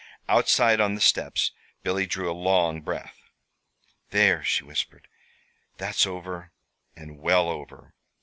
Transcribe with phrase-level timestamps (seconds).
[0.27, 1.51] Outside, on the steps,
[1.83, 3.29] Billy drew a long breath.
[4.09, 5.07] "There," she whispered;
[5.77, 6.51] "that's over
[6.95, 7.93] and well over!"